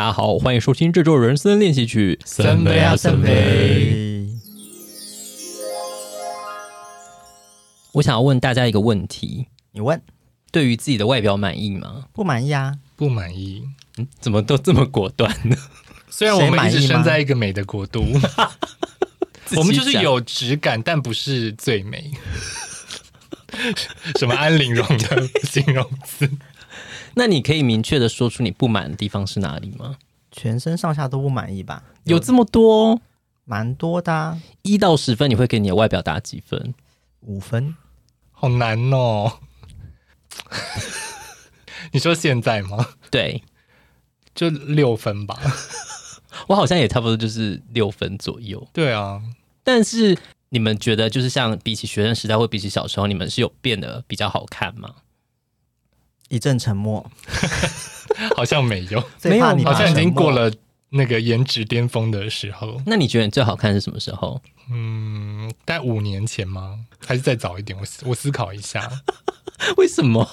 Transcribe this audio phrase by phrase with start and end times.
[0.00, 2.18] 大家好，欢迎收听这周人生练习曲。
[2.24, 4.26] 三杯啊，三杯！
[7.92, 10.00] 我想要问大家一个问题，你问，
[10.50, 12.06] 对于自己的外表满意吗？
[12.14, 13.62] 不满意啊，不满意。
[13.98, 15.54] 嗯，怎么都这么果断呢？
[16.08, 18.02] 虽然我们一直生在一个美的国度，
[19.54, 22.10] 我们就是有质感，但不是最美。
[24.18, 26.26] 什么安陵容的形容词？
[27.14, 29.96] 那你可以明确的说出你不满的地方是哪里吗？
[30.30, 31.82] 全身上下都不满意吧？
[32.04, 33.00] 有，有这么多？
[33.44, 34.40] 蛮多的啊。
[34.62, 36.74] 一到十分，你会给你的外表打几分？
[37.22, 37.74] 五分。
[38.30, 39.38] 好难哦。
[41.92, 42.90] 你说现在吗？
[43.10, 43.42] 对，
[44.34, 45.36] 就六分吧。
[46.46, 48.64] 我好像也差不多就是六分左右。
[48.72, 49.20] 对啊，
[49.64, 50.16] 但是
[50.50, 54.94] 你们觉得，就是像比起学生时代或比起小时候，你们是有变得比较好看吗？
[56.30, 57.04] 一阵沉默，
[58.36, 60.50] 好像没有， 没有，好像已经过了
[60.88, 62.80] 那个颜值巅峰的时候。
[62.86, 64.40] 那你觉得你最好看是什么时候？
[64.70, 66.78] 嗯，大概五年前吗？
[67.04, 67.76] 还是再早一点？
[67.78, 68.88] 我我思考一下，
[69.76, 70.24] 为什么？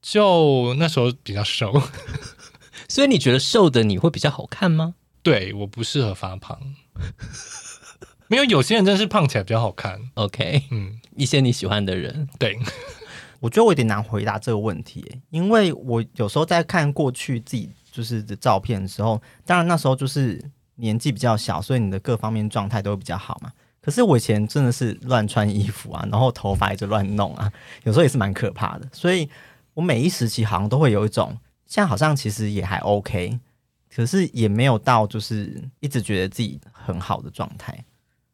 [0.00, 1.82] 就那时候比较瘦，
[2.88, 4.94] 所以你觉得瘦的你会比较好看吗？
[5.22, 6.60] 对，我不适合发胖，
[8.28, 9.98] 没有，有些人真是胖起来比较好看。
[10.14, 12.56] OK，嗯，一些你喜欢的人，对。
[13.44, 20.42] 我觉得我有点难回答这个问题，因为我有时候在看过去自己就是的照片的时候，当然那时候就是
[20.76, 23.52] 年纪比较小，所以你的各方面状态都会比较好嘛。
[23.82, 28.88] 可是我以前真的是乱穿衣服啊，然后头发一直乱弄啊，有时候也是蛮可怕的。
[28.94, 29.28] 所以
[29.74, 33.38] 我每一时期好像都会有一种，现在好像其实也还 OK，
[33.94, 37.84] 可是也没有到就是一直觉得自己很好的状态。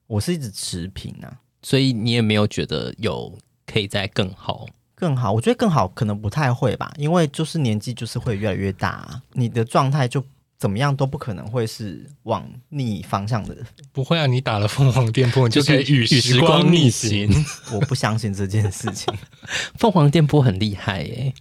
[0.07, 4.69] 我是一直持平啊，所以你也没有觉得有可以再更好。
[5.01, 10.23] 更好，我觉得更好可能不太会吧，因为就是年纪就是会越来越大啊，你的状态就
[10.59, 13.57] 怎么样都不可能会是往逆方向的。
[13.93, 17.29] 不会啊，你打了凤凰电波，你就可以与时光逆行。
[17.73, 19.13] 我不相信这件事情，
[19.81, 21.33] 凤凰电波很厉害耶，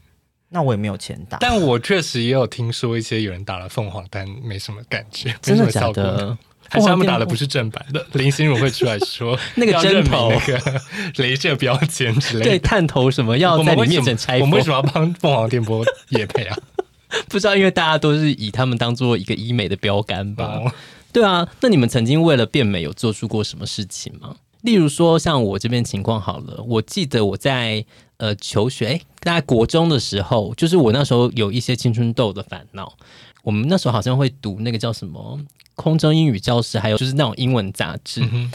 [0.48, 1.38] 那我也没有钱打。
[1.40, 6.38] 但我确实也有听说一些有人打了凤凰，但没什么感觉，真的假的？
[6.72, 10.82] 还是他们打的不是正版的，林心如会出来说 那个针头、那个
[11.16, 14.42] 镭射标签之类的，对，探头什么要在你面前拆封。
[14.42, 16.58] 我们为什么要帮 凤凰电波也配啊？
[17.28, 20.62] 不知道，因为大家都是以他们当做一个医美的标杆吧？
[20.64, 20.72] 哦、
[21.12, 24.36] 对啊，那你们曾经为了变美有做出过什么事情吗？
[24.62, 27.84] 例如说，像我这边情况好了，我记得我在
[28.18, 32.94] 呃求学，哎，大概国中的时候，就是我那时候有一些青春痘的烦恼。
[33.42, 35.40] 我们那时候好像会读那个叫什么？
[35.80, 38.52] 空中英语教室，还有就是那种英文杂志，嗯、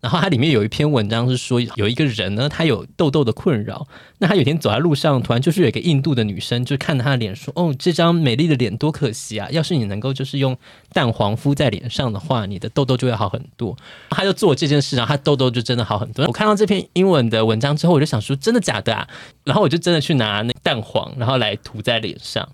[0.00, 3.84] 然后它里面有一篇文章是说，有一个人呢，他有痘痘的困扰。
[4.18, 9.48] 那他有一天走在路上，突然就是有一个印度的女生，就看着他的脸说：“哦，这张美丽的脸多可惜啊！
[9.50, 10.56] 要是你能够就是用
[10.92, 13.76] 蛋黄敷在脸上的话，你的痘痘就会好很多。”
[14.10, 16.24] 他就做这件事，然后他痘痘就真的好很多。
[16.26, 19.06] 我看到这篇英文的文章之后，我就想说：“真的假的啊？”
[19.44, 22.48] 然后我就真的去拿那蛋黄，然后来涂在脸上。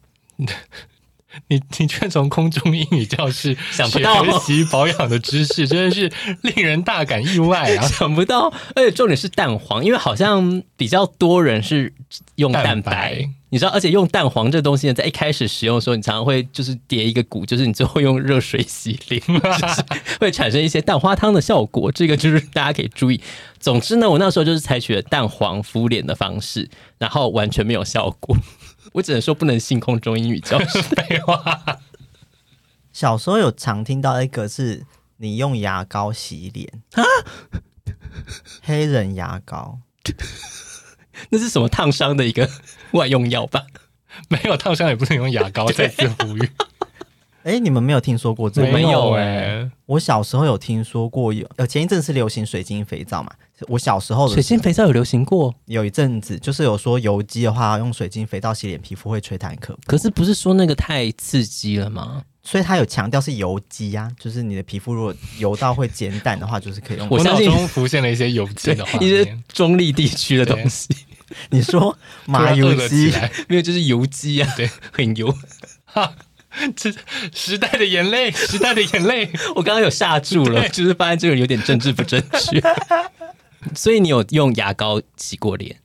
[1.49, 6.11] 你 你却从空中英语教室 想不到学习保养的知识，真的是
[6.43, 7.87] 令人大感意外啊！
[7.89, 11.93] 想不到，而且重点是蛋黄，因为好像比较多人是
[12.37, 19.85] 用蛋白，蛋白你知道，而且用蛋黄这东西呢，在一开始使用的时候，你常常会就是叠一个鼓，就是你最后用热水洗脸，就是
[20.19, 23.21] 会产生一些蛋花汤的效果，这个就是大家可以注意。
[23.61, 26.69] 总之呢，我那时候就是采取了蛋黄敷脸的方式，
[26.99, 28.37] 然后完全没有效果。
[28.93, 31.81] 我只能说不能信空中英语教室 废话。
[32.93, 34.87] 小时候有常听到一个是
[35.17, 37.03] 你用牙膏洗脸啊，
[38.63, 39.81] 黑人牙膏，
[41.31, 42.49] 那是什么烫伤的一个
[42.93, 43.67] 外用药吧？
[44.29, 45.67] 没有烫伤也不能用牙膏。
[45.73, 46.51] 再次呼吁。
[47.45, 48.73] 哎、欸，你们没有听说过这个？
[48.73, 53.31] 没有哎、欸，我小时候有听说过有，呃，前一阵是流行水晶肥皂嘛。
[53.69, 59.79] 我小时候的时候水晶肥皂有流行过，有一阵子就是有说油肌的话，用水晶肥皂洗脸皮肤会吹弹可。
[59.85, 62.23] 可是不是说那个太刺激了吗？
[62.43, 67.07] 所以它有强调是油肌啊，就是你的皮肤如果油到会减淡的话，就是可以用。
[67.11, 70.89] 我脑中浮现了一些油肌的话， 一些中立地区的东西。
[71.51, 73.13] 你说麻油鸡？
[73.49, 75.33] 没有，就是油肌啊，对，很油。
[76.55, 76.67] 哈。
[76.77, 76.93] 这
[77.33, 82.63] 时代的眼泪， 时代的眼泪，我刚刚有吓住了，就是发现这个有点政治不正确。
[83.75, 85.81] 所以你有用牙膏洗过脸？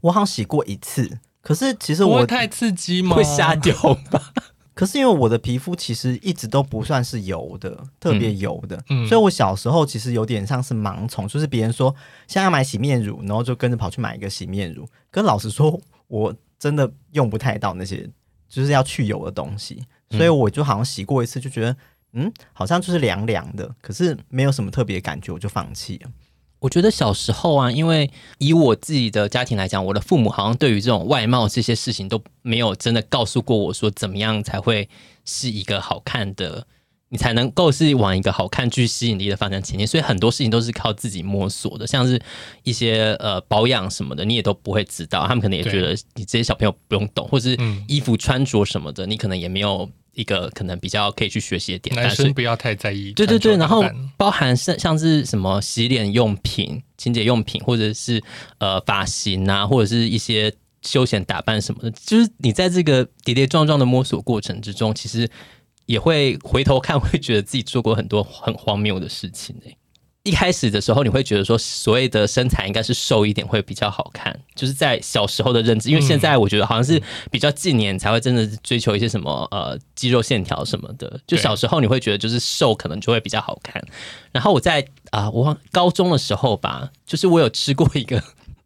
[0.00, 3.14] 我好像洗过一次，可是其实我不会太刺激吗？
[3.14, 3.74] 会瞎掉
[4.10, 4.32] 吧？
[4.74, 11.94] 可是因为我的皮肤其实一直都不算是油的，特别油的，嗯，所以我小时候其实有点像是盲从，就是别人说
[12.26, 14.88] 现在要买洗面乳，然后就跟着跑去买一个洗面乳。
[15.10, 15.78] 跟老实说，
[16.08, 18.10] 我真的用不太到那些。
[18.48, 19.80] 就是要去油的东西，
[20.16, 21.76] 所以我就好像洗过一次，就觉得
[22.12, 26.10] 嗯，好像就是凉凉的，可是没有什么特别的感觉，我就放弃了。
[26.58, 34.86] 我觉得小时候啊，因为以我自己的家庭来讲，我的父母好像对于这种外貌这些事情都没有真的告诉过我说怎么样才会
[35.24, 36.66] 是一个好看的，
[37.08, 39.86] 你才能够是往一个好看具吸引力的方向前进。
[39.86, 42.20] 所以很多事情都是靠自己摸索的，像是
[42.62, 45.26] 一些呃保养什么的，你也都不会知道。
[45.26, 47.56] 他们可能也觉得你这些小朋友不用懂，或是
[47.88, 49.88] 衣服穿着什么的，你可能也没有。
[50.20, 53.12] 一个可能比较可以去学习的点，男生不要太在意。
[53.14, 53.82] 对对对，然后
[54.18, 58.22] 包含像像是什么洗脸用品、清洁用品，或者是
[58.58, 60.52] 呃发型啊，或者是一些
[60.82, 65.26] 休闲打扮什么的，就是你在这个跌跌撞撞的摸索过程之中，其实
[65.86, 69.70] 也会回头看，会觉得自己做过很多很荒谬的事情呢。
[70.22, 75.88] 一开始的时候，你会觉得说，所谓的身材应该是瘦一点会比较好看，就是在小时候的认知。
[75.88, 81.18] 因为现在我觉得好像是比较近年才会真的追求一些什么呃肌肉线条什么的。
[81.26, 83.82] 就小时候你会觉得就是瘦可能就会比较好看。
[84.30, 88.22] 然后我在啊、呃，我高中的时候吧，就是我有吃过一个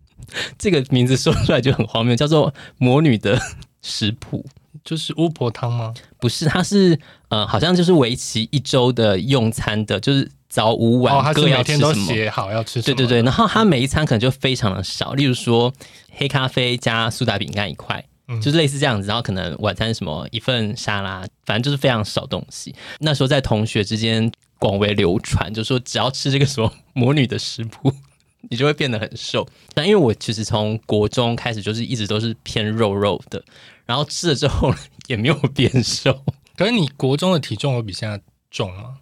[0.58, 3.40] 这个名字说出来就很荒谬，叫做魔女的
[3.80, 4.44] 食谱，
[4.82, 5.94] 就是巫婆汤吗？
[6.18, 6.98] 不是，它是
[7.28, 10.28] 呃，好像就是为期一周的用餐的，就是。
[10.54, 11.90] 早午晚各要吃什么？
[11.90, 12.94] 哦、写好要吃什么？
[12.94, 15.74] 对对对，然后他每一餐可能就非常的少，例如说
[16.12, 19.08] 黑咖啡加苏打饼干一块，嗯、就是类似这样子。
[19.08, 22.72] 然后可能晚餐什么一份沙拉，反正就是非常少东西。
[23.00, 24.30] 那时候在同学之间
[24.60, 27.92] 广为流传，就说只要吃这个什么魔女的食谱，
[28.48, 29.44] 你就会变得很瘦。
[29.74, 33.42] 但因为我其实从国中开始就是一直都是偏肉肉的，
[33.86, 34.72] 然后吃了之后
[35.08, 36.22] 也没有变瘦。
[36.56, 38.20] 可是你国中的体重有比现在
[38.52, 38.98] 重吗？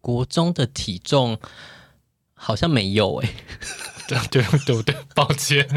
[0.00, 1.38] 国中的体重
[2.34, 3.34] 好像没有哎、欸，
[4.30, 5.66] 对对对对，抱歉。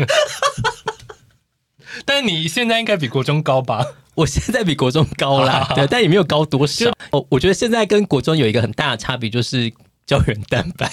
[2.06, 3.86] 但你现在应该比国中高吧？
[4.16, 6.92] 我现在比国中高啦， 对，但也没有高多少。
[7.12, 9.72] 哦，我觉得现在跟国中有一个很大的差别，就是
[10.06, 10.92] 胶原蛋白，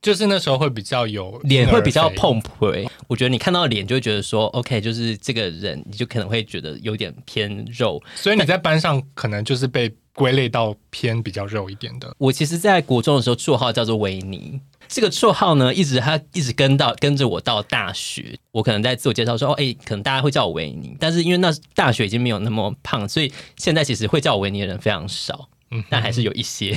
[0.00, 2.72] 就是那时候会比较有脸会比较碰婆。
[3.06, 9.94] 我觉得你看到脸就会觉得说，OK，就是这个人，你就可能会觉得有点偏肉，所以你在班上可能就是被。
[10.18, 12.12] 归类到偏比较肉一点的。
[12.18, 14.60] 我其实，在国中的时候，绰号叫做维尼。
[14.88, 18.36] 这个绰号呢，一直他一直跟到跟着我到大学。
[18.50, 20.96] 我可能在自我介绍说，哦，哎，可能大家会叫我维尼。
[20.98, 25.48] 但是因为那大学已经没有那么胖，所以现在其实会叫我维尼的人非常少。
[25.70, 26.76] 嗯，但还是有一些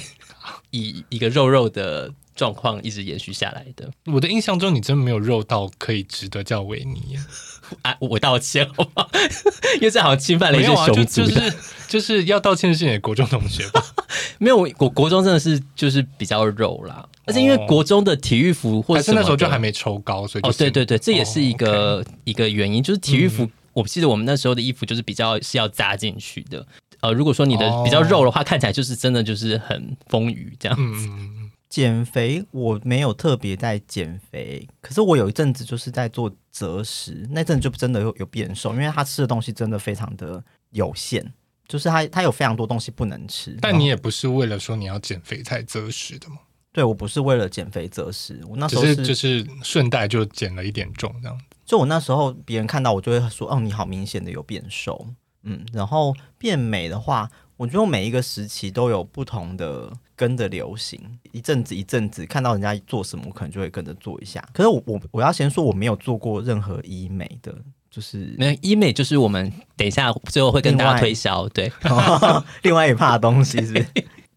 [0.70, 3.90] 以一个肉肉的状况一直延续下来的。
[4.06, 7.18] 我的印象中，你真的没有肉到可以值得叫维尼。
[7.84, 9.10] 啊，我道歉好不好？
[9.76, 11.06] 因为这好像侵犯了一些熊。
[11.06, 11.54] 就是
[11.88, 13.82] 就是要道歉的是你的国中同学吧？
[14.40, 26.66] 没有，国国中真的是就是比较肉啦，而且因为国中的体育服或者是那时候就还没抽高，所以哦，对对对，这也是一个、哦 okay、一个原因，就是体育服，嗯、我记得我们那时候的衣服就是比较是要扎进去的。
[27.00, 31.08] 呃，如果说你的比较肉的话，哦、看起来就是真的就是很丰腴这样子。
[31.10, 31.41] 嗯
[31.72, 41.26] 减肥我没有特别在减肥，可是我有一阵子就是在做择食，那阵就真的有有变瘦，因为他吃的东西真的非常的有限，
[41.70, 43.58] 就是他他有非常多东西不能吃。
[43.62, 46.40] 但你也不是为了说你要减肥才择食的吗？
[46.74, 51.46] 对，我不是为了减肥择食，我那时候是就是顺带就减了一点重这样子。
[51.66, 55.08] 就我那时候别人看到我就会说，哦，你好明显的有变瘦，
[55.44, 57.32] 嗯，然后变美的话。
[57.62, 61.00] 我觉得每一个时期都有不同的跟着流行，
[61.32, 64.44] 一阵子一阵子看到人家做什么，我可能就会跟着做一下。
[64.52, 67.56] 可是我我我要先说，我没有做过任何医美的，
[67.92, 71.72] 就是那医美就是我们等一下最后会跟大家推销，对
[72.64, 73.88] 另外一趴的东西是不是？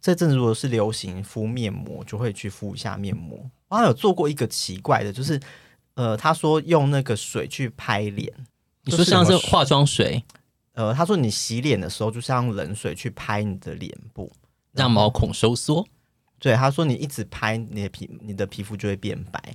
[0.03, 3.41] 这阵子如果是流行敷面膜，就会去敷一下面膜。
[3.69, 5.41] 我还有做过一个奇怪的，就是
[5.95, 8.31] 呃，他说用那个水去拍脸，
[8.83, 10.23] 你说像是化妆水。
[10.75, 14.31] 呃，他说你洗脸的时候，就是用冷水去拍你的脸部，
[14.73, 15.87] 让毛孔收缩。
[16.39, 19.55] 对，他说你一直拍你的皮，你的皮肤就会变白。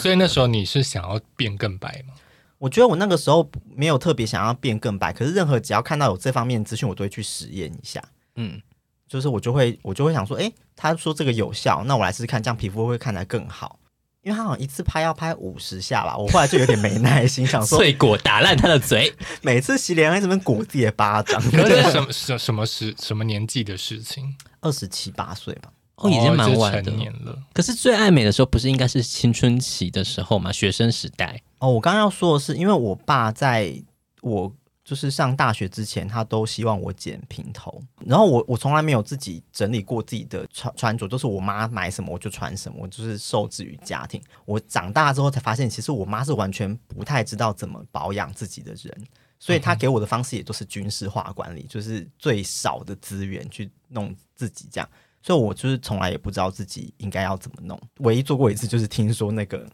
[0.00, 2.14] 所以那时候你是想要变更白吗？
[2.58, 8.02] 我觉得我那个时候没有特别想要变更白，可是任何只要看到有这方面资讯，我都会去实验一下。
[8.36, 8.60] 嗯，
[9.08, 13.78] 就是我就会我就会想说，哎，他说这个有效，那我来试试看，这样皮肤会看起来更好。
[14.24, 21.40] 因为他好像一次拍要拍五十下吧，我后来就有点没耐心， 想说碎果打烂他的嘴， 每次洗脸还这边鼓自己的巴掌。
[21.52, 24.34] 这是什么什什么时什么年纪的事情？
[24.62, 27.38] 二十七八岁吧，哦，已经蛮晚的成年了。
[27.52, 30.50] 可是最爱美的时候，不是应该是青春期的时候吗？
[30.50, 31.42] 学生时代。
[31.58, 33.74] 哦，我刚刚要说的是，因为我爸在
[34.22, 34.50] 我。
[34.84, 44.22] 就是上大学之前，他都希望我剪平头，然后我我从来没有自己整理过自己的穿穿着，都是我妈买什么我就穿什么，我就是受制于家庭。
[44.44, 49.06] 我长大之后才发现，其实我妈是完全不太知道怎么保养自己的人。
[49.38, 54.88] 所以她给我的方式也都是军事化管理，就是最少的资源去弄自己这样。
[55.22, 59.66] 所以我就是从来也不知道自己应该要怎么弄，唯一做过一次就是听说那个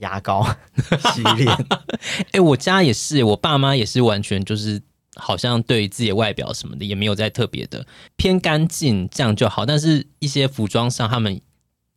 [0.00, 0.46] 牙膏
[1.14, 1.48] 洗脸。
[2.32, 4.82] 哎、欸，我家也是，我爸妈也是完全就是
[5.16, 11.40] 好像对于自己的外表什么的也没有在特别的偏干净这样就好，但是一些服装上他们。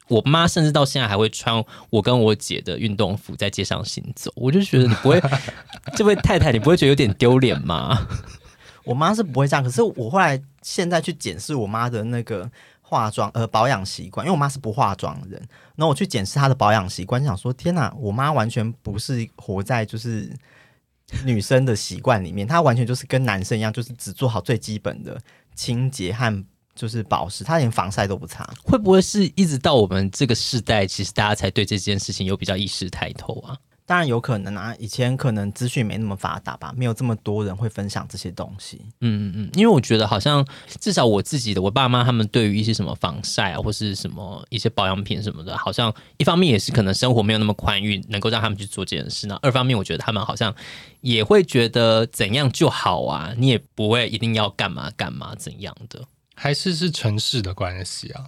[0.10, 5.24] 我妈甚至到现在还会穿我跟我姐的运动服在街上行走，我就觉得你不会，
[5.95, 8.05] 这位太太你不会觉得有点丢脸吗？
[8.83, 12.51] 我妈是不会这样，可是我后来现在去检视我妈的那个
[12.93, 15.39] 化妆呃保养习惯，因为我妈是不化妆的人，
[15.75, 20.31] 然后我去检视她的保养习惯，想说天哪，我妈完全不是活在就是
[21.25, 25.19] 女生的习惯里面，她完全就是跟男生一样，就是只做好最基本的
[25.55, 26.45] 清洁和。
[26.75, 33.55] 就是保湿，她连防晒都不擦，会不会是一直到我们这个世代，其实大家才对这件事情有比较意识抬头啊？
[33.86, 38.82] 当然有可能啊，以前可能资讯没那么发达吧，没有这么多人会分享这些东西。
[39.02, 40.46] 嗯嗯嗯，因为我觉得好像
[40.80, 49.38] 至少我自己的，我爸妈他们对于一些什么防晒啊，或是什么一些保养品什么的，好像一方面也是可能生活没有那么宽裕，能够让他们去做这件事呢。
[49.42, 50.56] 二方面，我觉得他们好像
[51.02, 56.02] 也会觉得怎样就好啊，你也不会一定要干嘛干嘛怎样的。
[56.36, 58.25] 还是是城市的关系啊？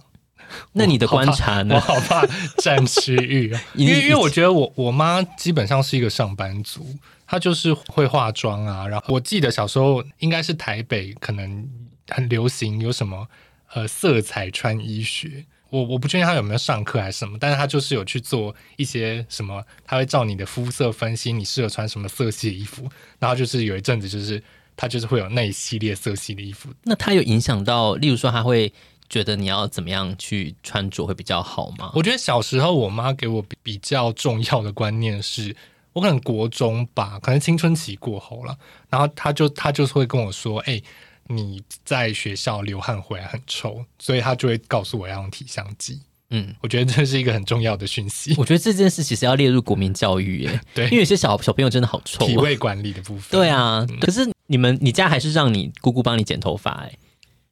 [0.72, 1.74] 那你的观察呢？
[1.74, 2.26] 我好怕
[2.58, 6.86] 占区域啊， 因为因为我觉得我我妈基本上是一个上班族，
[7.26, 8.86] 她就是会化妆啊。
[8.86, 11.68] 然后我记得小时候应该是台北可能
[12.08, 13.26] 很流行有什么
[13.74, 24.42] 呃色彩穿衣学，我我不确定她有没有上课还是什么，但是她就是有去做一些什么，她会照你的肤色分析你适合穿什么色系的衣服，然后就是有一阵子就是。
[24.78, 28.70] 他就是会有那一系列色系的衣服，那他有影响到，例如说他会
[29.08, 31.92] 觉得你要怎么样去穿着会比较好吗？
[31.94, 35.54] 我觉得小时候我妈给我比较重要的观念是，
[35.92, 38.56] 我可能国中吧，可能青春期过后了，
[38.90, 40.84] 然后她就她就是会跟我说，哎、欸，
[41.28, 46.00] 你在学校流汗回来很臭，所以她就会告诉我要用体香剂。
[46.30, 48.34] 嗯，我觉得这是一个很重要的讯息。
[48.36, 52.28] 我觉得这件事其实要列入国民教育耶， 对，因为有些小小朋友真的好臭啊。
[52.28, 53.86] 体味管理的部分，对啊。
[53.88, 56.92] 嗯，可是你们，你家还是让你姑姑帮你剪头发哎？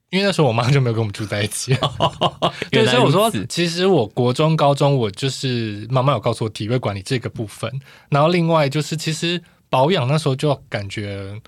[0.09, 1.75] 因为那时候我妈就没有跟我们住在一起。
[2.71, 7.71] 对，所以我说，其实我国中、高中，我就是妈妈有告诉我体育管理这个部分。
[8.09, 11.41] 然后另外就是，其实保养那时候就感觉，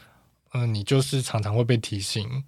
[0.53, 2.43] 嗯、呃，你就是常常会被提醒。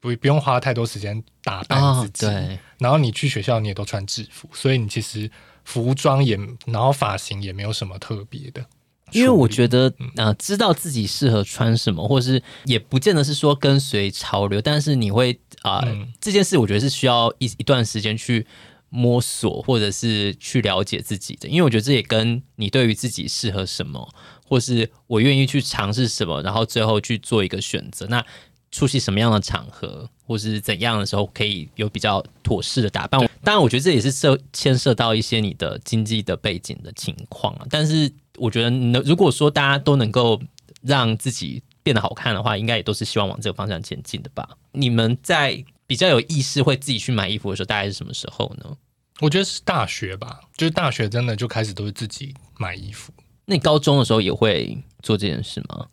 [0.00, 2.58] 不不用花太多时间打扮自己，哦，对。
[2.78, 5.30] 然后你去学校你也都穿制服，所以你其实
[5.64, 8.66] 服装也，然后发型也没有什么特别的。
[9.12, 18.46] 因为我觉得啊，嗯呃，知道自己适合穿什么，或是也不见得是说跟随潮流，但是你会啊，呃嗯，这件事我觉得是需要一一段时间去
[18.88, 21.48] 摸索，或者是去了解自己的。
[21.48, 24.08] 因为我觉得这也跟你对于自己适合什么，
[24.46, 28.06] 或是我愿意去尝试什么，然后最后去做一个选择。
[28.06, 28.24] 那
[28.70, 33.20] 出席什么样的场合，或是怎样的时候，可以有比较妥适的打扮？
[33.44, 37.66] 当然，我觉得这也是涉牵涉到一些你的经济的背景的情况啊。
[37.68, 38.10] 但是，
[38.42, 40.40] 我觉得能如果说大家都能够
[40.82, 44.48] 让自己变得好看的话，应该也都是希望往这个方向前进的吧？
[44.72, 48.76] 你们在比较有意识会自己去买衣服的时候，大概是什么时候呢？
[49.20, 53.12] 我觉得是大学吧，就是大学真的就开始都是自己买衣服。
[53.44, 55.86] 那你高中的时候也会做这件事吗？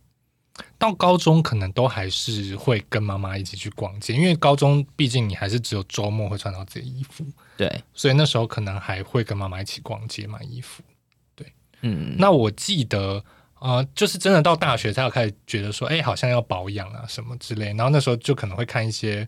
[0.79, 7.23] 到高中可能都还是会跟妈妈一起去逛街，因为高中毕竟你还是只有周末会穿到这衣服，
[7.55, 10.88] 对，所以那时候可能还会跟妈妈一起逛街买衣服，对，
[11.81, 12.15] 嗯。
[12.17, 13.23] 那我记得，
[13.59, 19.27] 呃，就是真的到大学才有开始觉得说，哎，好像要保养啊什么之类，然后那时候就可能会看一些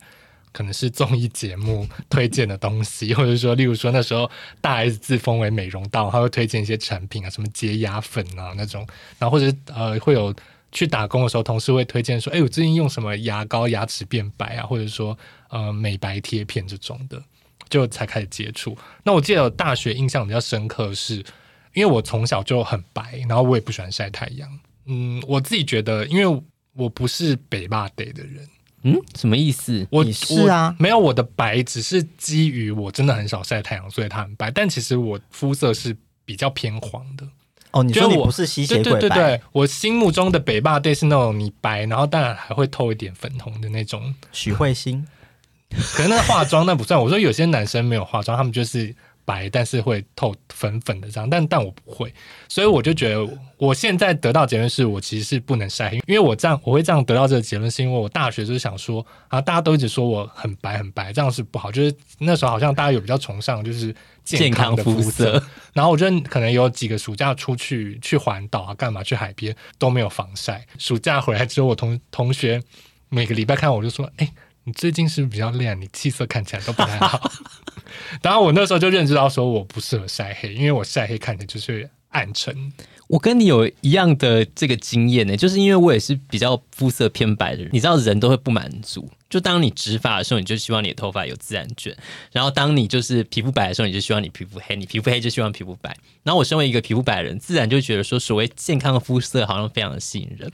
[0.51, 4.29] 可能是综艺节目推荐的东西，或者说，例如说那时候
[4.60, 8.88] 大 S 自封为美容道，他会推荐一些产品啊，什么洁牙粉啊那种，
[9.20, 10.34] 然后或者呃会有。
[10.74, 15.17] 去打工的时候，同事会推荐说：“哎，我最近用什么牙膏，牙齿变白啊？”或者说，
[15.50, 17.22] 呃，美白贴片这种的，
[17.67, 18.77] 就才开始接触。
[19.03, 21.25] 那我记得大学印象比较深刻是，是
[21.74, 24.50] 因为我从小就很白，然后我也不喜欢晒太阳。
[24.86, 26.42] 嗯，我自己觉得，因为
[26.74, 28.48] 我不是北霸得的人。
[28.84, 29.86] 嗯，什么意思？
[29.92, 34.50] 我是啊，没有我的白，只是基于我真的很少晒太阳，所以它很白。
[34.50, 37.28] 但其实我肤色是比较偏黄的。
[37.70, 38.84] 哦，你说你不是吸血鬼？
[38.84, 44.13] 对对对对，我心目中的北霸 day 是那种你白，然后当然还会透一点粉红的那种。
[44.32, 45.06] 许慧欣，
[45.94, 47.00] 可能那化妆那不算。
[47.00, 48.94] 我说有些男生没有化妆，他们就是
[49.25, 52.13] 白，但是会透粉粉的这样，但但我不会，
[52.48, 65.46] 所以我就觉得我现在得到结论是我其实是不能晒黑，因为我这样我会这样得到这个结论，是因为我大学就是想说啊，大家都一直说我很白很白，这样是不好，就是那时候好像大家有比较崇尚就是健康的肤色，色。
[65.74, 72.62] 然后我觉得可能有几个暑假出去去环岛啊，干嘛去海边都没有防晒，暑假回来之后，我同同学
[73.10, 74.34] 每个礼拜看我就说，哎、欸。
[74.63, 75.80] 你最近是不是比较亮？
[75.80, 77.32] 你气色看起来都不太好。
[78.22, 82.72] 当然我那时候就认知到说我不适合晒黑，因为我晒黑看起来就是暗沉。
[83.08, 87.70] 我跟你有一样的这个经验呢，就是因为我也是比较肤色偏白的人。
[87.74, 91.94] 你知道人都会不满足，就当你直发的时候，你就希望你的头发有自然卷；
[92.32, 95.94] 然后当你就是皮肤白的时候，你就希望你皮肤黑；你皮肤黑就希望皮肤白。
[96.24, 100.50] 然后我身为一个皮肤白的人，自然就觉得说所谓健康的肤色好像非常的吸引人。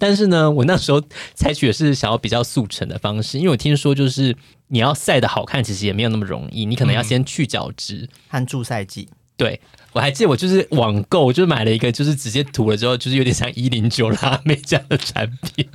[0.00, 1.00] 但是呢，我那时候
[1.34, 4.34] 采取的是想要比较速成的方式，因为我听说就是
[4.68, 8.08] 你要晒的好看，其实也没有那么容易，你可能要先去角质。
[8.28, 9.08] 和助晒剂。
[9.36, 9.60] 对，
[9.92, 15.66] 我还记得我就是网购，就是买了一个，就是直接涂了之后，就是有点像一零九拉妹这样的产品。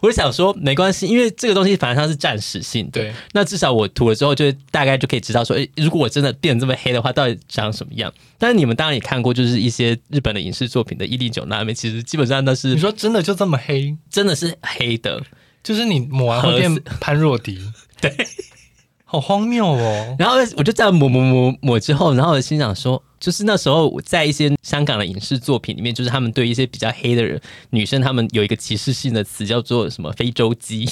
[0.00, 3.00] 我就想说没关系，因为这个东西反正它是暂时性的。
[3.00, 8.12] 对，那至少我涂了之后，就大概就可以知道说，诶，如果我真的变得这么黑的话，到底长什么样？
[8.38, 15.20] 但是你们当然也看过，就是一些日本的影视作品的一零九拉妹，其实基本上都是你说真的就这么黑，真的是黑的，
[15.64, 17.58] 就是你抹完会变潘若迪，
[18.00, 18.14] 对，
[19.10, 20.16] 好荒谬哦。
[20.18, 23.02] 然后我就这样抹抹抹抹之后，然后我心想说。
[23.20, 30.88] 就是那时候，在一些香港的影视作品里面，就是他们对一些比较黑的人女生，他们有一个歧视性的词叫做什么“非洲鸡”。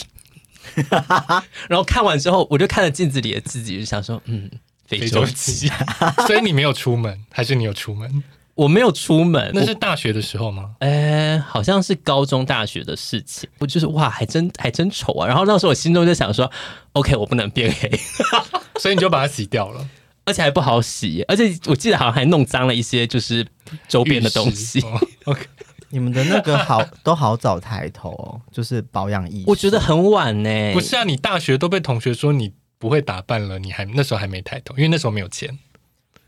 [1.70, 4.50] 然后看完之后，我就看着镜子里的自己，就想说：“嗯，
[4.88, 5.70] 非洲鸡。”
[6.26, 8.24] 所以你没有出门，还是你有出门？
[8.56, 9.52] 我没有出门。
[9.54, 10.72] 那是大学的时候吗？
[10.80, 13.48] 哎，好像是高中、大学的事情。
[13.58, 15.28] 我就是哇，还真还真丑啊！
[15.28, 16.50] 然后那时候我心中就想说
[16.94, 17.88] ：“OK，我不能变黑。
[18.80, 19.88] ”所以你就把它洗掉了。
[20.24, 23.46] 而且还不好洗，而且我记得好像还弄脏了一些，就是
[23.86, 24.80] 周边的东西。
[24.80, 25.46] 哦、OK，
[25.90, 29.44] 你们的那个好都好早抬头哦，就是保养意识。
[29.46, 30.72] 我觉得很晚呢。
[30.72, 35.56] 不是啊，你大学都被同学说你不会打扮了，你还那时候还没抬头，因为那时候没有钱。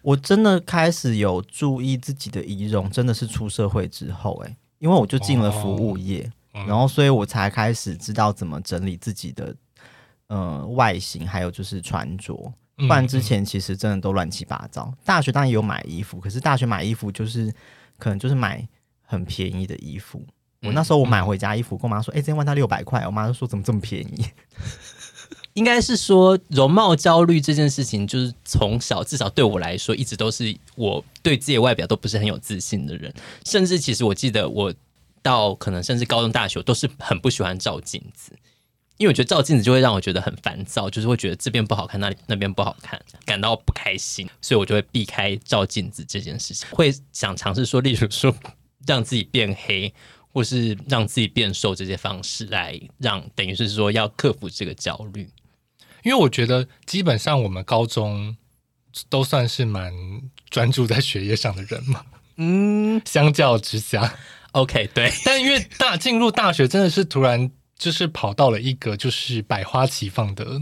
[0.02, 9.55] 我真的开始有注意自己的仪容，真的是出社会之后哎，因为我就进了服务业，哦、然后所以我才开始知道怎么整理自己的
[10.28, 12.35] 呃外形，还有就是穿着。
[12.77, 14.94] 不然之前其实真的都乱七八糟。
[15.05, 17.53] 大学当然有买衣服，可是大学买衣服就是
[17.99, 18.64] 可能就是买
[19.03, 20.25] 很便宜的衣服。
[20.62, 24.25] 我那时候我买回家衣服，跟我妈说：“哎、欸，这件外套六百块。”我妈就说：“怎么这么便宜？”
[25.59, 33.12] 应该是说容貌焦虑这件事情，就是从小至少对我来说，一直都是我对自己外表都不是很有自信的人。
[33.44, 34.73] 甚至其实我记得我
[35.21, 38.31] 到可能甚至高中、大学都是很不喜欢照镜子。
[38.99, 46.68] 因为我觉得照镜子就会让我觉得很烦躁，就是会觉得这边不好看，那里那边不好看，感到不开心，所以我就会避开照镜子这件事情。
[46.71, 48.33] 会想尝试说，例如说
[48.87, 49.92] 让自己变黑，
[50.33, 55.29] 或是让自己变瘦这些方式来让，等于是说要克服这个焦虑。
[56.03, 58.37] 因为我觉得基本上我们高中
[59.09, 59.93] 都算是蛮
[60.51, 62.05] 专注在学业上的人嘛，
[62.37, 64.15] 嗯， 相较之下
[64.53, 65.13] ，OK，对。
[65.25, 67.51] 但因为大进入大学真的是突然。
[67.79, 70.61] 就是跑到了一个就是百花齐放的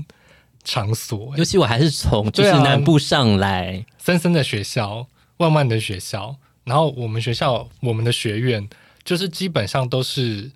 [0.62, 8.68] 场所，尤其我还是从就是南部上来，啊、森森的学校，万万的学校，然后我们学校我们的学院
[9.02, 10.52] 就是基本上都是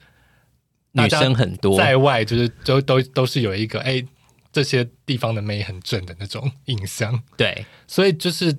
[0.93, 4.05] 女生很多，在外就是都都都是有一个哎
[4.52, 8.56] 这些地方的美很正的那种印象，对，所以就是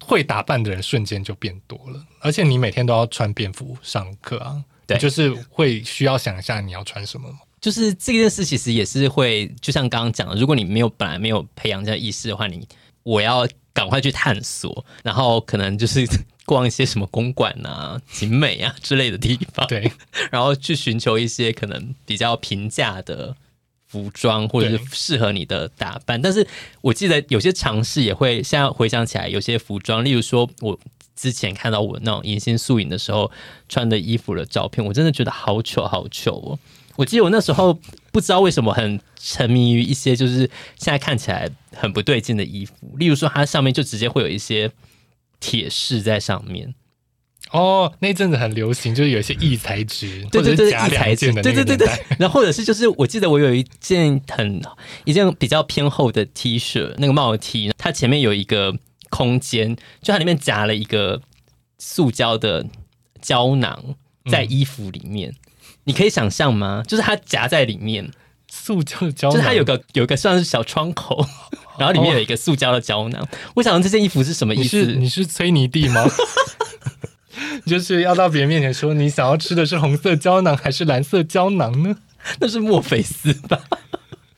[0.00, 4.64] 会打扮的人瞬间就变多了，而且你每天都要穿便服上课啊。
[4.86, 7.26] 对，就是会需要想一下你要穿什么。
[7.58, 12.68] 就是这件事其实也是会，就像刚刚讲的，如果你没有本来没有培养这样意识的话，你
[13.02, 16.06] 我要赶快去探索，然后可能就是
[16.44, 19.90] 逛一些什么公馆啊、 景美啊之类的地方，对，
[20.30, 23.34] 然后去寻求一些可能比较平价的
[23.94, 26.20] 服装或者是适合你的打扮。
[26.20, 26.44] 但是
[26.80, 30.76] 我记得有些尝试也会，现在回想起来，有些服装，例如说我。
[31.16, 33.30] 之前看到我那种迎新宿影的时候
[33.68, 36.58] 穿的衣服的照片，我真的觉得好丑好丑哦！
[36.96, 37.72] 我记得我那时候
[38.10, 40.38] 不知道为什么很沉迷于一些就是
[40.76, 44.72] 现在看起来很不对劲的衣服，例如说它上面就直接会有一些
[45.38, 46.74] 铁饰在上面。
[47.54, 51.88] 哦，那阵子很流行，就是有一些异材质，对对对，异材质，对对对对。
[52.18, 54.60] 然后或者是就是我记得我有一件很
[55.04, 58.76] 一件比较偏厚的 T 恤，那个帽 T，它前面有一个。
[59.10, 61.22] 空间，就它里面夹了一个
[61.78, 62.66] 塑胶的
[63.22, 63.94] 胶囊
[64.28, 65.36] 在衣服里面，嗯、
[65.84, 66.82] 你可以想象吗？
[66.84, 68.10] 就是它夹在里面，
[68.50, 71.24] 塑胶的胶囊，就是它有个有个算是小窗口，
[71.78, 73.24] 然后里面有一个塑胶的胶囊。
[73.54, 74.78] 我想问这件衣服是什么意思？
[74.78, 76.04] 你是你是崔妮蒂吗？
[77.66, 81.96] 就是要到别人面前说你想要吃的是红色胶囊还是蓝色胶囊呢？
[82.40, 83.60] 那是墨菲斯吧？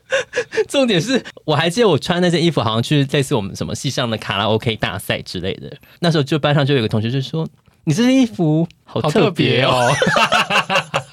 [0.69, 5.75] 重点是，我还记得我穿那件衣服，好像去类似我们什么系上的卡拉 OK 大赛之类的。
[5.99, 7.47] 那时候就班上就有个同学就说
[7.83, 9.89] ：“你这件衣服好特别哦。
[9.89, 11.03] 别哦”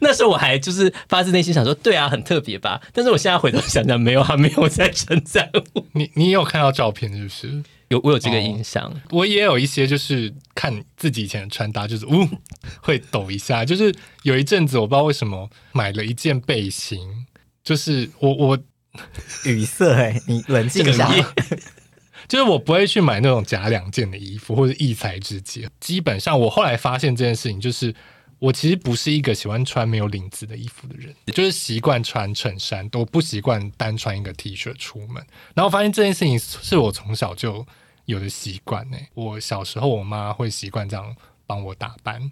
[0.00, 5.84] 那时候我还就是发自内心想说：“对啊，很特别吧？”但是我现在回头想想，没有，还没有在称赞我。
[5.92, 7.62] 你你有看到照片是不是？
[7.94, 8.84] 有，我有这个印象。
[8.84, 12.28] 哦，我也有一些就是看自己以前的穿搭，就是呜
[12.82, 13.64] 会抖一下。
[13.64, 17.26] 就是有一阵子我不知道为什么买了一件背心。
[17.62, 18.58] 就是我我
[19.46, 21.10] 语塞哎，你冷静一下。
[22.28, 25.70] 就是我不会去买那种假两件的衣服或者异材质件。
[25.78, 27.94] 基本上，我后来发现这件事情，就是
[28.38, 35.22] 我其实不是一个喜欢穿没有领子的衣服的人，就是习惯穿衬衫，都不习惯单穿一个 T 恤出门。
[35.54, 37.66] 然后发现这件事情是我从小就
[38.06, 38.96] 有的习惯呢。
[39.14, 41.14] 我小时候，我妈会习惯这样
[41.46, 42.30] 帮我打扮。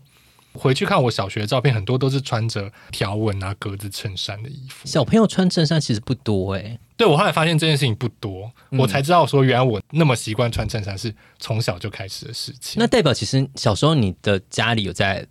[0.54, 4.86] 回去看我小学的照片，很多都是穿着条纹啊、格子衬衫的衣服。
[4.86, 6.80] 小朋友穿衬衫其实不多哎、欸。
[6.94, 12.78] 对，我后来发现这件事情不多，嗯、我才知道说原来我那么习惯穿衬衫是从小就开始的事情。
[12.78, 15.26] 那代表其实小时候你的家里有在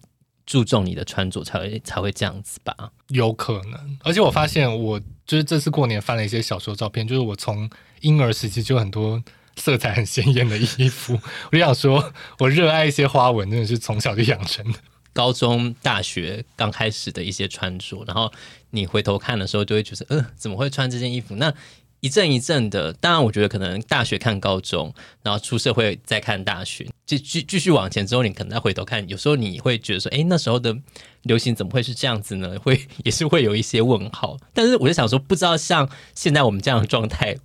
[0.48, 2.92] 注重你的穿着，才会才会这样子吧？
[3.10, 4.00] 有可能。
[4.04, 9.22] 而且我发现我就是这次过年翻了一些小时候照片，就是我从婴儿时期就很多
[9.62, 11.14] 色彩很鲜艳的衣服。
[11.52, 14.80] 我就想说，我热爱一些花纹，真的是从小就养成的。
[15.14, 18.32] 高中、大学刚开始的一些穿着，然后
[18.72, 21.36] 你回头看的时候，就会觉得，嗯、呃，怎么会穿这件衣服？
[21.36, 21.54] 那
[22.00, 30.76] 一阵一阵的，当然，我觉得可能大学看高中，然后出社会再看大学，继继继续往前之后，你可能再回头看，有时候你会觉得说，哎，那时候的
[31.24, 32.58] 流行怎么会是这样子呢？
[32.60, 34.38] 会也是会有一些问号。
[34.54, 37.36] 但是我就想说，不知道像现在我们这样的状态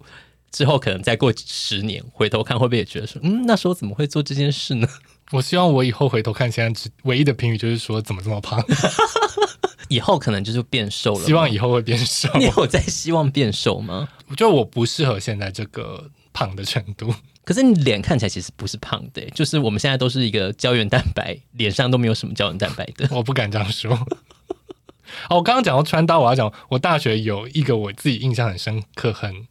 [0.50, 4.88] 之后，可能再过十年回头看，会不会也觉得说，嗯，那时候怎么会做这件事呢？
[5.32, 8.64] 我希望我以后回头看，现在只唯一的评语就是说怎么这么胖，
[9.88, 11.24] 以后可能就是变瘦了。
[11.26, 12.28] 希望以后会变瘦。
[12.38, 14.08] 你有在希望变瘦吗？
[14.28, 17.12] 我觉得我不适合现在这个胖的程度。
[17.44, 23.08] 可是你脸看起来其实不是胖的，就是我们现在都是一个胶原蛋白，脸上都没有什么胶原蛋白的。
[23.10, 23.92] 我不敢这样说。
[25.28, 29.46] 哦，我刚刚讲到穿搭，我要讲我大学有一个我自己印象很深刻很。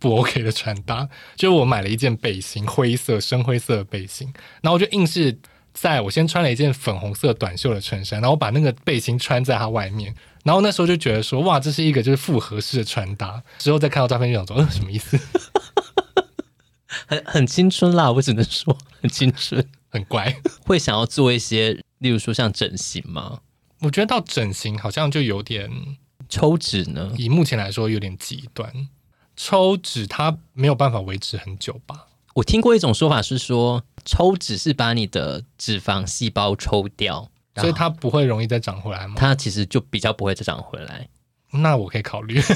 [0.00, 4.32] 不 OK 的穿搭，就是我买了一件背心，灰色、深灰色的背心，
[4.62, 5.38] 然后我就硬是
[5.72, 13.40] 在我先穿了一件粉红色短袖的衬衫，然后我把那个背心穿在它外面，然后那时候就觉得说，哇，这是一个就是复合式的穿搭。
[13.58, 15.18] 之后再看到照片就想说，嗯，什么意思？
[17.06, 20.34] 很很青春啦，我只能说很青春，很乖。
[20.66, 23.40] 会想要做一些，例如说像整形吗？
[23.80, 25.70] 我觉得到整形好像就有点
[26.28, 28.72] 抽脂呢，以目前来说有点极端。
[29.42, 32.08] 抽脂它没有办法维持很久吧？
[32.34, 37.26] 我听过一种说法是说，抽脂是把你的脂肪细胞抽掉，
[37.56, 39.14] 所以它不会容易再长回来吗？
[39.16, 41.08] 它其实就比较不会再长回来。
[41.52, 42.38] 那我可以考虑。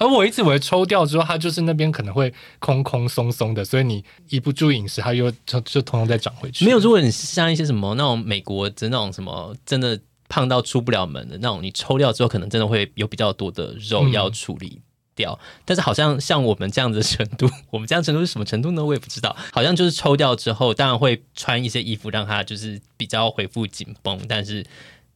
[0.00, 6.64] 而我一直以为抽掉之后，它就是那边可能会空空松松的，所以你一不注意饮食，它又就就通通再长回去。
[6.64, 10.00] 没有，如果你是像一些什么那种美国的那种什么真的。
[10.32, 14.80] 胖到出不了门的那种，你抽掉之后，可能真的会有比较多的肉要处理
[15.14, 15.38] 掉。
[15.38, 18.82] 嗯、但是好像像我们这样子的程度， 我们这样程度是什么程度呢？
[18.82, 19.36] 我也不知道。
[19.52, 24.64] 好像就是抽掉之后，当然会穿一些衣服让它就是比较恢复紧绷，但是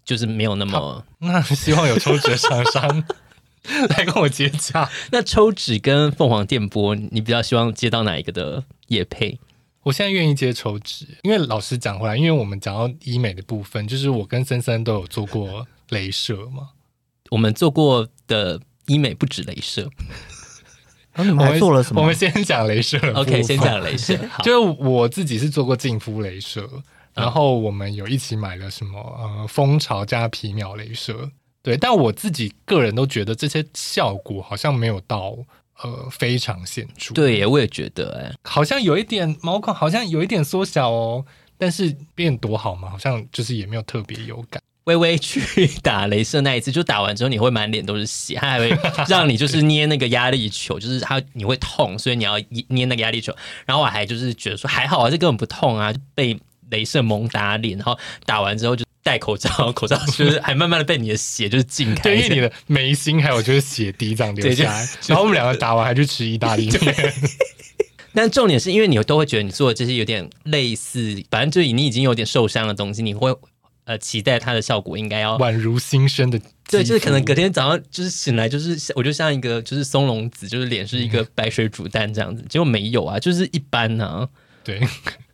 [0.05, 1.03] 就是没有那么。
[1.21, 3.05] 那 希望有抽脂的厂商
[3.97, 4.87] 来跟我接洽。
[5.13, 9.39] 那抽脂跟凤凰电波，你比较希望接到哪一个的业配？
[9.87, 16.71] 我现在愿意接抽脂，因为老实讲回来，因为我们讲到医美的部分，就是我跟森森都有做过镭射嘛。
[17.31, 19.89] 我们做过的医美不止镭射，
[21.15, 22.01] 啊、你们还做了什么？
[22.01, 22.99] 我们先讲镭射。
[23.13, 24.19] OK，先讲镭射。
[24.43, 26.69] 就我自己是做过净肤镭射，
[27.15, 31.31] 然后我们有一起买了什么呃蜂巢加皮秒镭射。
[31.63, 35.37] 对，但我自己个人都觉得这些效果好像没有到。
[35.83, 37.13] 呃，非常显著。
[37.15, 41.25] 对，我也觉得，哎，好像有一点毛孔，好像有一点缩小哦，
[41.59, 44.63] 但是变多好吗，好像就是也没有特别有感。
[44.85, 48.71] 微微去打镭射那一次，就打完之后你会满脸都是血，他还会
[49.09, 53.35] 让你就是捏那个压力球， 就是他你会痛，所以你要捏那个压力球。
[53.67, 56.39] 然后我还就是觉得说还好啊，这根本不痛啊，就被
[56.71, 58.86] 镭射猛打脸，然后打完之后就。
[59.07, 67.15] 戴口罩， 口罩就是还慢慢的被你的血就是浸开，对，因为你的眉心还有就是血滴这样流下来，然后我们两个打完还去吃意大利面。
[68.13, 73.33] 但 重点是因为你都会觉得你做的这些有点类似，反正就你已经有点受伤的东西，你会
[73.85, 76.41] 呃期待它的效果应该要宛如新生的。
[76.69, 84.29] 对，就是可能隔天早上就是醒来就是我就像一个就是松隆子，就是脸是一个白水煮蛋这样子，嗯、结果没有啊，就是一般啊。
[84.65, 84.81] 对，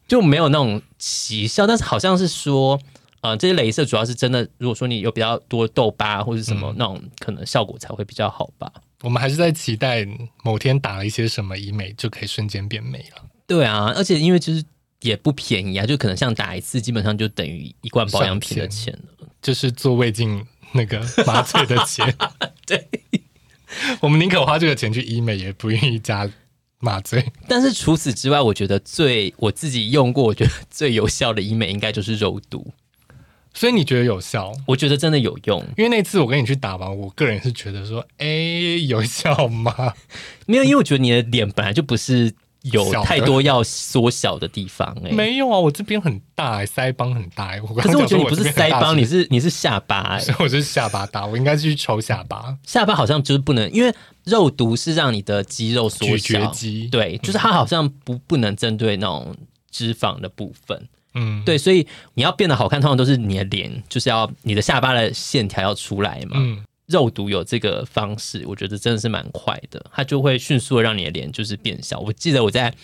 [0.06, 2.78] 就没有那种奇效，但是好像是说，
[3.22, 8.70] 呃，这些镭射主要是真的，如果说你有比较多痘疤或者什么、嗯、那种，可能效果才会比较好吧。
[9.02, 10.06] 我们还是在期待
[10.44, 13.22] 某天打了一些什么医美就可以瞬间变美了。
[13.46, 14.62] 对啊，而且因为就是
[15.00, 22.14] 也不便宜啊，就可能像打一次，基本上就等于一罐保养品的钱了，就是做胃镜那个 麻醉的钱。
[22.66, 22.88] 对，
[24.00, 26.30] 我们宁可花这个钱去医美，也不愿意加。
[26.84, 32.72] 麻醉，但是除此之外，我觉得最我自己用过，我觉得最有效的医美应该就是肉毒。
[33.54, 34.52] 所以你觉得有效？
[34.66, 38.26] 我觉得真的有用，因为那次我跟你去打完，我个人是觉得说，哎，
[38.86, 39.94] 有效吗？
[40.46, 42.34] 没有，因为我觉得你的脸本来就不是。
[42.70, 52.56] 有太多要缩小的地方哎、欸，没有啊，我这边很大、欸，腮帮很大、可是我觉得你不是腮帮，你是你是下巴所以，我是下巴大，我应该是去抽下巴。
[52.64, 59.34] 下巴好像就是不能，因为肉毒是让你的肌肉缩小，肌对，就是它好像不不能针对那种
[59.72, 60.88] 脂肪的部分，嗯，
[61.44, 66.64] 对，所以你要变得好看，通常都是你的脸，就是要你的下巴的线条要出来嘛，嗯。
[66.88, 71.98] 肉毒有这个方式，我觉得真的是蛮快的，它就会迅速的让你的脸就是变小。
[72.00, 72.74] 我记得我在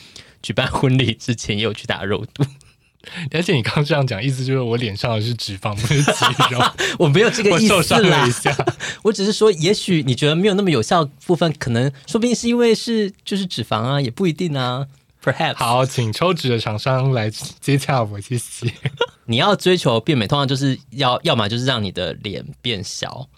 [0.41, 2.43] 举办婚礼之前也有去打肉毒，
[3.33, 6.61] 而且你刚刚这样讲，意思就是我脸上的是脂肪，不是肌肉。
[6.99, 8.57] 我没有这个意思啦，我受伤了一下。
[9.03, 14.87] 我只是说，也许你觉得没有那么有效部分，可能说不定是因为是就是脂肪啊，也不一定啊。
[15.23, 18.73] Perhaps 好，请抽脂的厂商来接洽我，谢谢。
[19.27, 23.29] 你要追求变美，通常就是要要么就是让你的脸变小。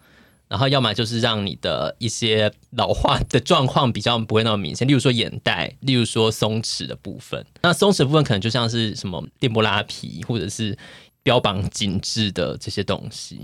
[0.48, 7.46] 然后，要么就是让你的一些老化的状况比较不会那么明显，例如说眼袋，例如说松弛的部分。
[7.62, 10.76] 那松弛的部分可能就像是什么电波拉皮，或者是
[11.22, 13.40] 标榜紧致的这些东西。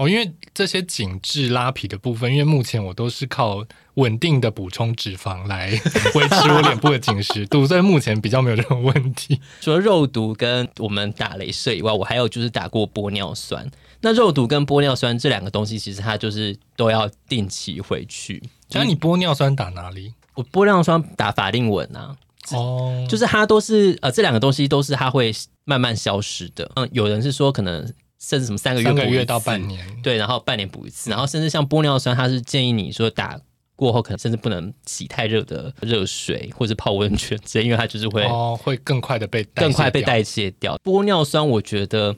[0.00, 3.62] 哦，因为这些紧致拉皮的部分，因为目前我都是靠
[3.94, 5.68] 稳定的补充脂肪来
[6.14, 9.38] 维持我脸部的紧实度，所以目前比较没有这种问题。
[9.60, 13.70] 除了肉毒跟我们打镭射以外，我还有就是打过玻尿酸。
[14.00, 18.42] 那肉毒跟玻尿酸这两个东西，其实它就是都要定期回去。
[18.70, 20.14] 那你玻尿酸打哪里？
[20.34, 22.16] 我玻尿酸打法令纹啊。
[22.52, 25.30] 哦，就是它都是呃，这两个东西都是它会
[25.66, 26.72] 慢慢消失的。
[26.76, 27.86] 嗯，有人是说可能
[28.20, 33.40] 甚至什么三个月、三个月到半年，对，然后半年补一次，然后甚至像玻尿酸，它是建议你说打
[33.74, 40.78] 过后可能甚至不能洗太热的热水或者泡温泉，直接因为它就是会哦，会更快的被更快被代谢掉。
[40.84, 42.14] 玻尿酸我觉得。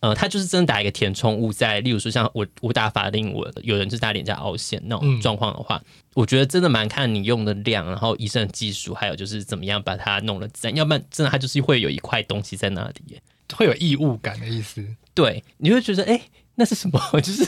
[0.00, 5.84] 呃，它就是真的打一个填充物在，例如说像我我打法令纹，有人是打脸颊凹陷那种状况的话，嗯，
[6.14, 13.20] 我觉得真的蛮看你用的量，然后医生的技术，还有就是怎么样把它弄了自然，要不然真的它就是会有一块东西在那里，
[13.54, 14.84] 会有异物感的意思。
[15.14, 16.22] 对，你会觉得哎，欸，
[16.54, 17.00] 那是什么？
[17.20, 17.42] 就是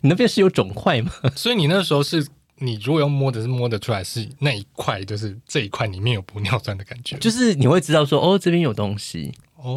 [0.00, 1.12] 你那边是有肿块吗？
[1.36, 9.32] 所以你那时候是你如果用摸的是摸得出来是那一块，就是这一块里面有玻尿酸的感觉，就是你会知道说哦，这边有东西。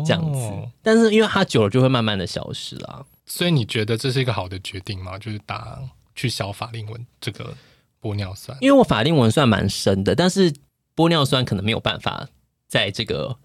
[0.06, 0.40] 这样子，
[0.84, 5.18] 但是因为它久了就会慢慢的消失了，所以你觉得这是一个好的决定吗？
[5.18, 5.82] 就是打
[6.14, 7.56] 去消法令纹这个
[8.02, 10.52] 玻尿酸，因为我法令纹算蛮深的，但是
[10.94, 12.28] 玻尿酸可能没有办法
[12.68, 13.38] 在这个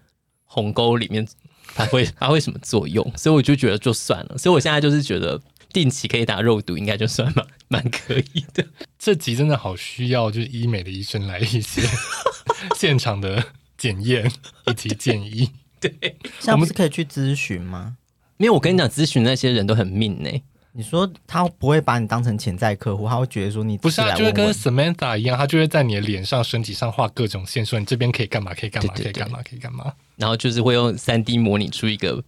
[0.43, 1.25] 鸿沟里面
[1.63, 4.37] 发挥发挥什么作用，所以我就觉得就算了。
[4.37, 7.45] 所以我现在就是觉得定期可以打肉毒，应该就算蛮
[7.81, 8.65] 蛮可以的。
[8.99, 11.81] 这集真的好需要就是医美的医生来一些
[12.75, 13.43] 现场的
[13.77, 14.31] 检验
[14.67, 15.49] 以及建议。
[15.79, 17.97] 对，像我们是可以去咨询吗？
[18.37, 20.43] 因为我跟你讲，咨询那些人都很命呢、欸。
[20.75, 29.93] 你说他不会把你当成潜在客户，他会觉得说你问问不是啊，就会跟 Samantha 一样，他就会在你的脸上、身体上画各种线，说你这边可以干嘛，可以干嘛，可以干嘛，可以干嘛。
[30.15, 32.23] 然后就是会用三 D 模拟出一个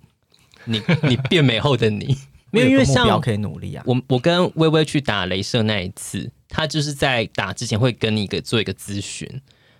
[0.66, 2.18] 你你变美后的你。
[2.52, 3.84] 没有，因为像可以努力啊。
[3.86, 9.28] 我我跟薇薇去打镭射那一次，他就是在打之前会跟你一个做一个咨询。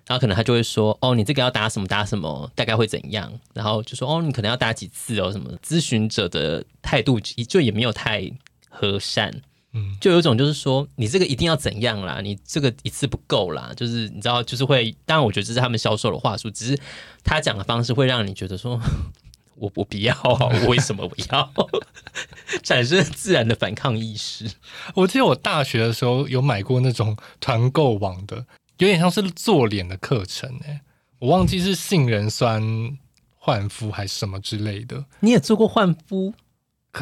[0.08, 3.32] 然后可能他就会说，哦，你这个要打什么打什么，大概会怎样？
[3.54, 5.50] 然后就说，哦，你可能要打几次哦，什么？
[5.66, 8.30] 咨询者的态度就也没有太
[8.76, 9.34] 和善，
[9.74, 14.96] 嗯，就有一种就是说，你这个一定要怎样啦，你这个一次不够啦，就是你知道，就是会。
[15.06, 16.80] 当然，我觉得这是他们销售的话术，只是
[17.24, 18.80] 他讲的方式会让你觉得说，
[19.56, 21.54] 我我不要，我为什么不要？
[22.64, 24.52] 产生自然的反抗意识。
[24.94, 28.46] 我记得我大学的时候有买过那种团购网的。
[28.78, 30.82] 有点像是做脸的课程哎，
[31.20, 32.62] 我忘记是杏仁酸
[33.38, 35.06] 焕肤还是什么之类的。
[35.22, 36.34] 你也做过焕肤？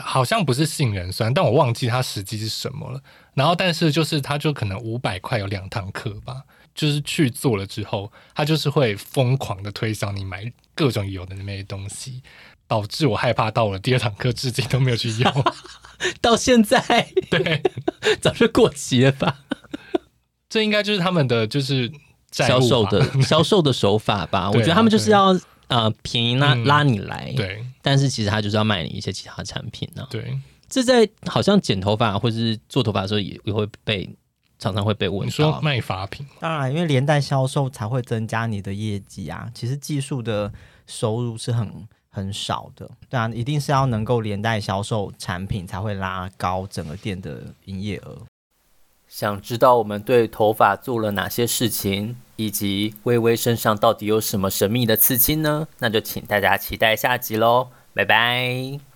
[0.01, 3.01] 好像不是杏仁酸，但我忘记它实际是什么了。
[3.34, 12.21] 然后，但是就是它就可能五百块有两堂课吧，就是去做了之后，它就是会疯狂的推销你买各种有的那些东西。
[12.65, 15.45] 导致我害怕到了第二堂课至今都没有去用，
[16.21, 16.82] 到现在
[17.29, 17.62] 对，
[18.19, 19.41] 早就过期了吧？
[20.49, 21.91] 这应该就是他们的就是
[22.32, 24.49] 销售的销售的手法吧？
[24.49, 30.08] 我觉得他们就是要呃便宜拉拉你来，嗯，对，但是其实他就是要卖你一些其他产品呢，啊。
[30.10, 34.10] 对，这在好像剪头发或者是做头发的时候也也会被
[34.60, 35.26] 常常会被问到。
[35.26, 39.49] 你说卖发品，当然，因为连带销售才会增加你的业绩啊。
[39.54, 40.52] 其实技术的
[40.88, 48.17] 收入是很很少的，对啊，一定是要能够连带销售产品才会拉高整个店的营业额。
[49.15, 55.67] 想知道我们对头发做了哪些事情，以及微微身上到底有什么神秘的刺青呢？
[55.78, 58.92] 那就请大家期待下集喽，拜拜。